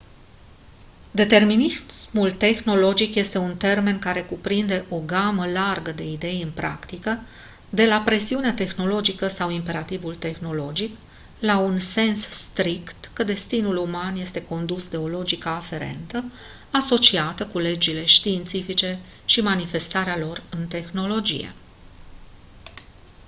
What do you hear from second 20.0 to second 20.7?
lor în